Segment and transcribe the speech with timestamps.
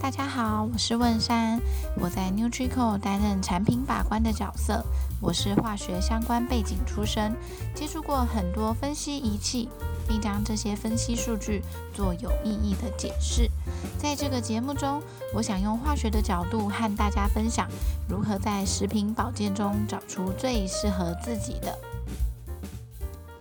[0.00, 1.60] 大家好，我是问山，
[2.00, 4.82] 我在 NutriCo 担任产品把关的角色。
[5.20, 7.34] 我是化学相关背景出身，
[7.74, 9.68] 接触过很多分析仪器，
[10.08, 11.62] 并将这些分析数据
[11.92, 13.50] 做有意义的解释。
[13.98, 15.02] 在这个节目中，
[15.34, 17.68] 我想用化学的角度和大家分享，
[18.08, 21.78] 如何在食品保健中找出最适合自己的。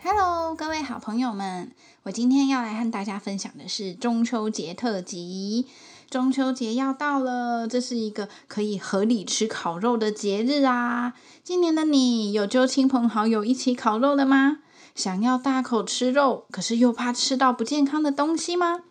[0.00, 1.72] Hello，各位好朋友们，
[2.04, 5.66] 我今天要来和大家分享的是中秋节特辑。
[6.08, 11.14] 中秋节要到了，这是一个可以合理吃烤肉的节日啊！
[11.42, 14.58] 今年的你有揪亲朋好友一起烤肉了吗？
[14.94, 18.82] 想要大口吃肉，可是又怕吃到不健康的东西吗？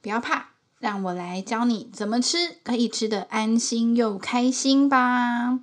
[0.00, 5.60] 不要怕，让我来教你怎么吃，可以吃得安心又开心吧！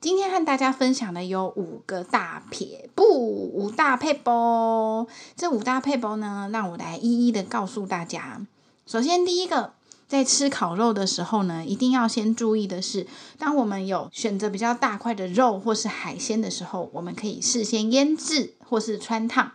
[0.00, 5.06] 今天和大家分享的有五个大撇步，五大撇步。
[5.36, 8.44] 这五大撇步呢，让我来一一的告诉大家。
[8.84, 9.74] 首先，第一个，
[10.12, 13.06] 在吃烤肉的时候呢，一定要先注意的是，
[13.38, 19.52] 当我们有选择比较大块的肉或是海鲜的时候，我们可以事先腌制或是穿烫，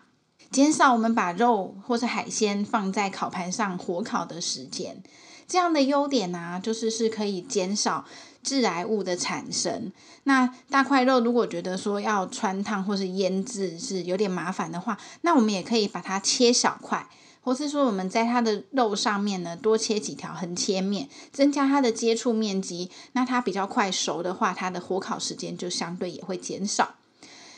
[0.50, 5.04] 减少我们把肉或是海鲜放在烤盘上火烤的时间。
[5.48, 8.06] 这样的优点呢、就是是可以减少
[8.42, 9.92] 致癌物的产生。
[10.24, 17.08] 那大块肉如果觉得说要穿烫或是腌制是有点麻烦的话，那我们也可以把它切小块，
[17.48, 22.92] 或是说我们在它的肉上面呢多切几条横切面，增加它的接触面积。
[23.14, 26.96] 那它比较快熟的话，它的火烤时间就相对也会减少。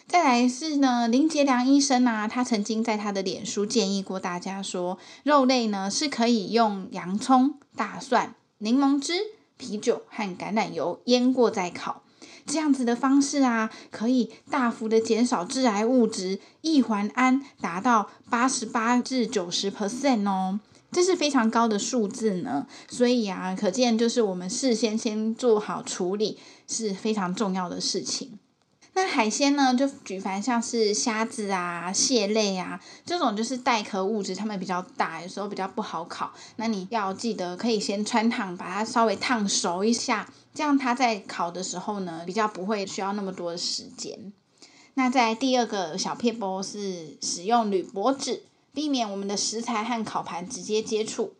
[0.05, 9.13] 再来是呢，林杰良医生啊，他曾经在他的脸书建议过大家说，肉类呢是可以用洋葱、大蒜、柠檬汁、
[9.57, 12.03] 啤酒和橄榄油腌过再烤，
[12.49, 20.59] 这样子的方式啊，可以大幅的减少致癌物质异环胺，达到八十八至九十 percent 哦，
[20.91, 22.65] 这是非常高的数字呢。
[22.89, 28.38] 所以啊，可见就是我们事先先做好处理是非常重要的事情。
[29.01, 36.33] 那海鲜呢，就举凡像是虾子啊、蟹类啊这种，就是带壳物质，它们比较大，有时候比较不好烤。
[36.57, 44.33] 那你要记得，可以先穿烫，把它稍微烫熟一下，这样它在烤的时候呢，比较不会需要那么多的时间。
[44.95, 48.43] 那在第二个小撇步是使用铝箔纸，
[48.73, 51.35] 避免我们的食材和烤盘直接接触。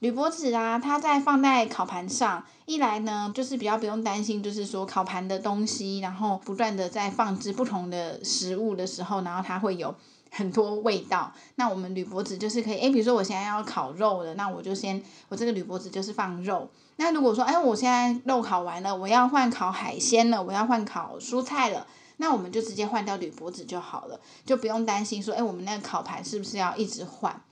[0.00, 9.92] 铝箔纸啊，它在放在烤盘上，一来呢，就是比较不用担心，就是说烤盘的东西，然后不断的在放置不同的食物的时候，然后它会有
[10.30, 11.32] 很多味道。
[11.56, 16.70] 那我们铝箔纸就是可以，诶，比如说我现在要烤肉了，那我就先，我这个铝箔纸就是放肉。
[16.94, 21.84] 那如果说，诶，我现在肉烤完了，我要换烤海鲜了，我要换烤蔬菜了，
[22.18, 27.42] 那我们就直接换掉铝箔纸就好了，就不用担心说，诶，我们那个烤盘是不是要一直换？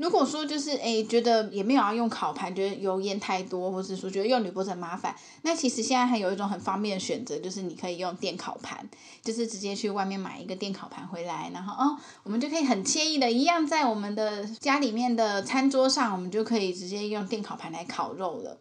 [0.00, 8.88] 如果说就是诶，觉得也没有要用烤盘，觉得油烟太多，或是说觉得用铝箔纸很麻烦，那其实现在还有一种很方便的选择，就是你可以用电烤盘，
[9.22, 18.56] 就是直接去外面买一个电烤盘回来，然后哦，我们就可以很惬意的一样在我们的家里面的餐桌上，我们就可以直接用电烤盘来烤肉了。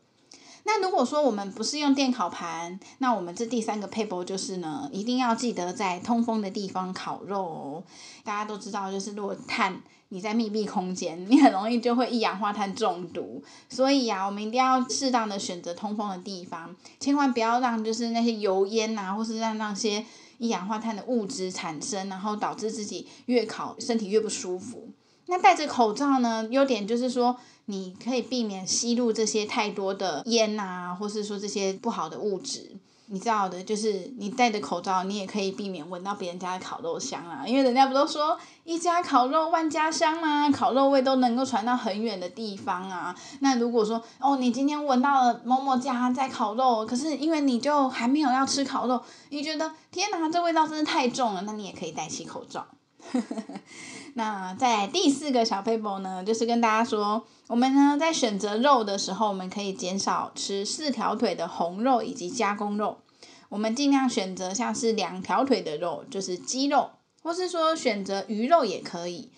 [0.63, 7.83] 那如果说我们不是用电烤盘，那我们这第三个撇步就是呢，一定要记得在通风的地方烤肉哦。
[8.23, 13.41] 大家都知道，就是如果碳你在密闭空间，你很容易就会一氧化碳中毒。
[13.69, 20.05] 所以啊，我们一定要适当的选择通风的地方，千万不要让就是那些油烟啊，或是让那些
[20.37, 24.89] 一氧化碳的物质产生，然后导致自己越烤身体越不舒服。
[25.27, 27.37] 那戴着口罩呢，优点就是说。
[27.69, 32.75] 你可以避免吸入这些太多的烟啊，或是说这些不好的物质。
[33.11, 37.45] 你知道的，就是你戴着口罩，你也可以避免闻到别人家的烤肉香啊。
[37.45, 40.49] 因为人家不都说一家烤肉万家香吗？
[40.49, 43.15] 烤肉味都能够传到很远的地方啊。
[43.41, 48.99] 那如果说哦，你今天闻到了某某家在烤肉，可是因为你就还没有要吃烤肉，
[49.29, 52.65] 你觉得天哪，这味道真的太重了，那你也可以戴起口罩。
[54.15, 62.99] 那在第四个小撇步呢，就是跟大家说，我们呢在选择肉的时候，我们可以减少吃四条腿的红肉以及加工肉，
[63.47, 66.91] 我们尽量选择像是两条腿的肉，就是鸡肉，
[67.23, 69.31] 或是说选择鱼肉也可以。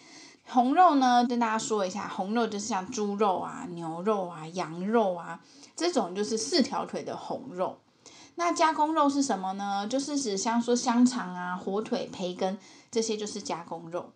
[0.48, 5.40] 红肉呢，跟大家说一下，红肉就是像猪肉啊、牛肉啊、羊肉啊
[5.76, 7.78] 这种，就是四条腿的红肉。
[8.44, 9.86] 那加工肉是什么呢？
[9.88, 12.58] 就是指像说香肠啊、火腿、培根
[12.90, 14.14] 这些，就是加工肉。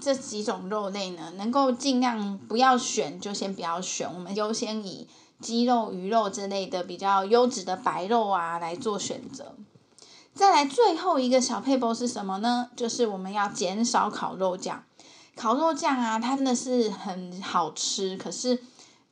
[0.00, 4.12] 这几种肉类呢，能够尽量不要选，就先不要选。
[4.12, 5.06] 我们优先以
[5.40, 9.54] 鸡肉、鱼肉之类的比较优质的白肉啊来做选择。
[10.34, 12.70] 再来最后一个小撇步是什么呢？
[12.74, 14.82] 就是我们要减少烤肉酱。
[15.36, 18.64] 烤肉酱啊，它真的是很好吃，可是。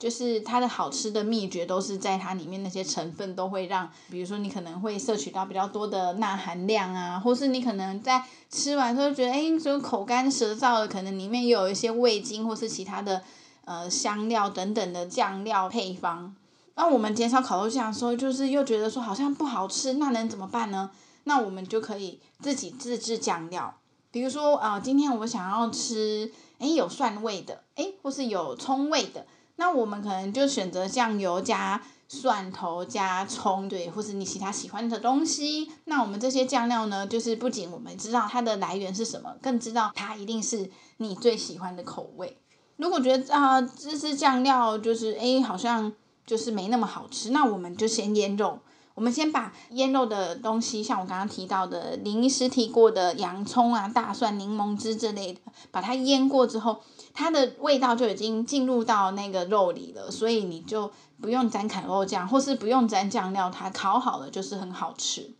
[0.05, 13.23] 就是它的好吃的秘诀都是在它里面那些成分都会让，比如说你可能会摄取到比较多的钠含量啊，或是你可能在吃完之后觉得哎，就口干舌燥的，可能里面也有一些味精或是其他的
[13.65, 16.37] 呃香料等等的酱料配方。
[16.75, 20.91] 那我们减少烤肉酱的时候，就是又觉得说好像不好吃，那能怎么办呢？
[21.25, 23.75] 那我们就可以自己自制酱料，
[24.11, 29.25] 比如说啊、今天我想要吃哎有蒜味的，哎或是有葱味的。
[29.57, 35.71] 那我们可能就选择酱油加蒜头加葱，对，或是你其他喜欢的东西。
[35.85, 42.39] 那我们这些酱料呢，就是不仅我们知道它的来源是什么，更知道它一定是你最喜欢的口味。
[42.77, 45.93] 如果觉得啊，这支酱料就是诶，好像
[46.27, 48.59] 就是没那么好吃，那我们就先腌肉。
[48.95, 55.41] 我们先把腌肉的东西，像我刚刚提到的林医师提过的洋葱啊、大蒜、柠檬汁之类的，
[55.73, 56.81] 把它腌过之后，
[57.13, 65.33] 它的味道就已经进入到那个肉里了，所以你就不用沾烤肉酱，或是不用沾酱料，它烤好了就是很好吃。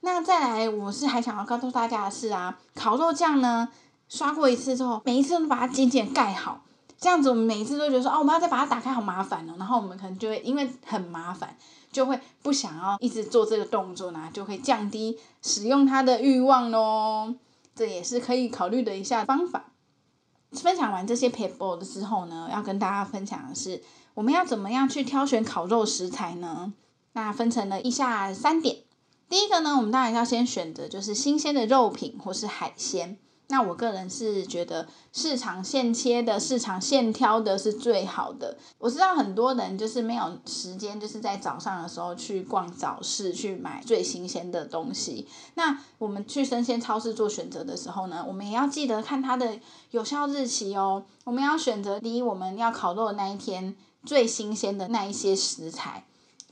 [0.00, 3.70] 那再来，我是还想要告诉大家的是啊，烤肉酱呢，
[4.08, 6.60] 刷过一次之后，每一次都把它紧紧盖好，
[7.00, 11.56] 这样子我们每一次都觉得说，哦，我们要再把它打开好麻烦哦，然后我们可能就会因为很麻烦。
[11.90, 17.34] 就会不想要一直做这个动作呢，就会降低使用它的欲望喽。
[17.74, 19.72] 这也是可以考虑的一下方法。
[20.52, 26.74] 分享完这些 paper 的之后呢，要跟大家分享的是，我们要怎么样去挑选烤肉食材呢？
[27.14, 28.76] 那分成了以下三点。
[29.30, 33.16] 第一个呢，我们当然要先选择就是新鲜的肉品或是海鲜。
[33.50, 38.58] 那我个人是觉得市场现切的、市场现挑的是最好的。
[38.78, 45.26] 我知道很多人就是没有时间，就是在早上的时候去逛早市去买最新鲜的东西。
[45.54, 49.58] 那我们去生鲜超市做选择的时候呢，我们也要记得看它的
[49.92, 51.04] 有效日期哦。
[51.24, 53.74] 我们要选择离我们要烤肉的那一天
[54.04, 56.04] 最新鲜的那一些食材。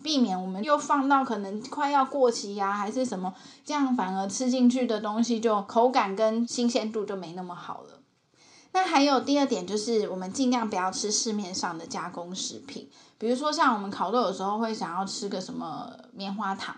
[0.02, 3.34] 避免我们又放到可能快要过期呀、还是什么，
[3.64, 8.00] 这样反而吃进去的东西就口感跟新鲜度就没那么好了。
[8.72, 16.76] 那还有第二点就是，我们尽量不要吃市面上的加工食品，比如说像我们烤肉有时候会想要吃个什么棉花糖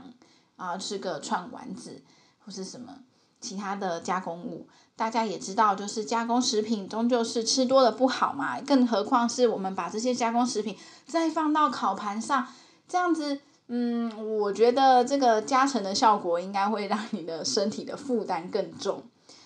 [0.56, 2.00] 啊，吃个串丸子
[2.38, 2.94] 或是什么
[3.40, 4.68] 其他的加工物。
[4.94, 12.46] 大家也知道，就是加工食品终究是吃多了不好嘛，更何况是我们把这些加工食品再放到烤盘上。
[12.88, 19.02] 这样子，嗯，我觉得这个加成的效果应该会让你的身体的负担更重。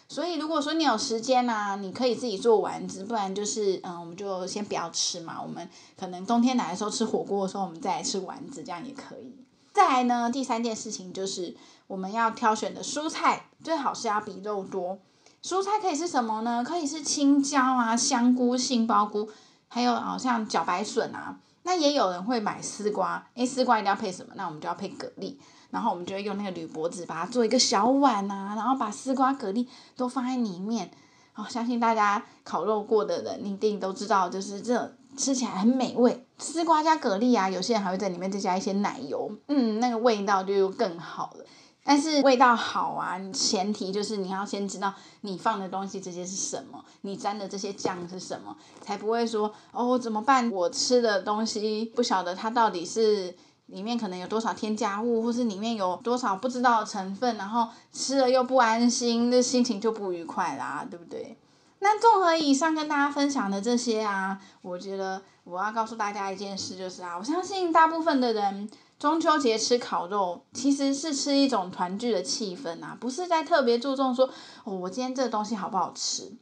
[0.08, 5.40] 所以如果说你有时间啊，你可以自己做丸子，不然就是，嗯，我们就先不要吃嘛。
[5.42, 5.68] 我们
[5.98, 9.34] 可能冬天来的时候吃火锅的时候，我们再来吃丸子，这样也可以。
[9.72, 11.56] 再来呢，第三件事情就是
[11.86, 14.98] 我们要挑选的蔬菜最好是要比肉多。
[15.42, 16.62] 蔬菜可以是什么呢？
[16.62, 19.30] 可以是青椒啊、香菇、杏鲍菇，
[19.68, 21.38] 还有好像茭白笋啊。
[21.64, 24.32] 那也有人会买丝瓜，诶，丝瓜一定要配什么？
[24.36, 25.36] 那我们就要配蛤蜊，
[25.70, 29.66] 然后我们就会用那个铝箔纸把它做一个小碗啊，然后把丝瓜、蛤蜊
[29.96, 30.90] 都放在里面。
[31.34, 36.26] 哦，相信大家烤肉过的人一定都知道，就是这吃起来很美味。
[36.36, 41.44] 丝瓜加蛤蜊啊，有些人还会在里面再加一些奶油，嗯，那个味道就又更好了。
[41.84, 50.48] 但是味道好啊，前提就是你要先知道你放的东西这些是什么，你沾的这些酱是什么，才不会说哦怎么办？
[50.50, 53.34] 我吃的东西不晓得它到底是
[53.66, 61.36] 里面可能有多少添加物，或是里面有多少不知道的成分，然后吃了又不安心，那心情就不愉快啦，对不对？
[61.80, 68.70] 那综合以上跟大家分享的这些啊，我觉得我要告诉大家一件事，就是啊，我相信大部分的人。
[69.02, 74.30] 中秋节吃烤肉，其实是吃一种团聚的气氛啊，不是在特别注重说，
[74.62, 76.32] 哦，我今天这个东西好不好吃，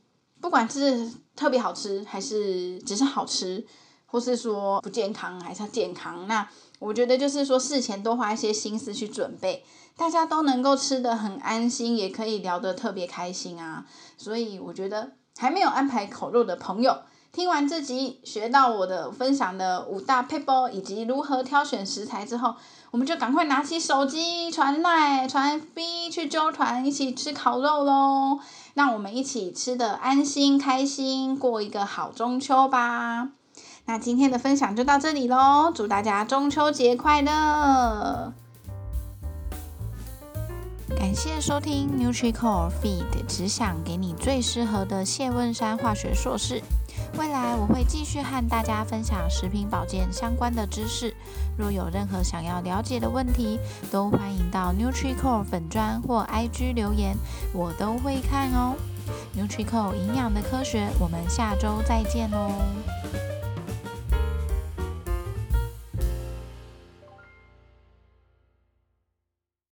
[0.43, 3.67] 不管是特别好吃，还是只是好吃，
[4.05, 6.47] 或是说不健康，还是健康，那
[6.81, 9.65] 我觉得就是说事前多花一些心思去准备，
[9.97, 13.87] 大家都能够吃得很安心，也可以聊得特别开心啊，
[14.19, 16.99] 所以我觉得还没有安排烤肉的朋友。
[17.33, 22.57] 听完这集，学到我的分享的五大撇步以及如何挑选食材之后，
[22.91, 28.41] 我们就赶快拿起手机传赖传 B 去揪团，一起吃烤肉喽！
[28.75, 33.29] 让我们一起吃得安心开心，过一个好中秋吧！
[33.85, 38.33] 那今天的分享就到这里喽，祝大家中秋节快乐！
[40.97, 46.61] 感谢收听 NutriCore Feed，只想给你最适合的谢问山化学硕士。
[47.19, 51.15] 未来我会继续和大家分享食品保健相关的知识。
[51.57, 53.59] 若有任何想要了解的问题，
[53.91, 57.17] 都欢迎到 NutriCore 粉砖或 IG 留言，
[57.53, 58.75] 我都会看哦。
[59.37, 62.51] NutriCore 营养的科学，我们下周再见哦。